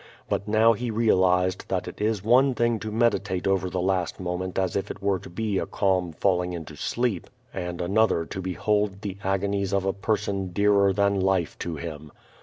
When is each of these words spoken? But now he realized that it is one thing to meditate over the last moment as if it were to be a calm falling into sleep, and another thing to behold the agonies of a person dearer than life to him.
But 0.27 0.47
now 0.47 0.73
he 0.73 0.89
realized 0.89 1.69
that 1.69 1.87
it 1.87 2.01
is 2.01 2.23
one 2.23 2.55
thing 2.55 2.79
to 2.79 2.91
meditate 2.91 3.45
over 3.45 3.69
the 3.69 3.79
last 3.79 4.19
moment 4.19 4.57
as 4.57 4.75
if 4.75 4.89
it 4.89 4.99
were 4.99 5.19
to 5.19 5.29
be 5.29 5.59
a 5.59 5.67
calm 5.67 6.11
falling 6.11 6.53
into 6.53 6.75
sleep, 6.75 7.27
and 7.53 7.79
another 7.79 8.21
thing 8.23 8.29
to 8.29 8.41
behold 8.41 9.01
the 9.03 9.19
agonies 9.23 9.73
of 9.75 9.85
a 9.85 9.93
person 9.93 10.47
dearer 10.53 10.91
than 10.91 11.19
life 11.19 11.55
to 11.59 11.75
him. 11.75 12.11